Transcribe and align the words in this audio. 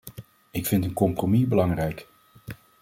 Ik 0.51 0.65
vind 0.65 0.83
een 0.85 0.93
compromis 0.93 1.47
belangrijk. 1.47 2.07